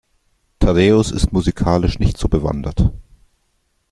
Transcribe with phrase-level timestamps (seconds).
[0.59, 2.89] Thaddäus ist musikalisch nicht so bewandert.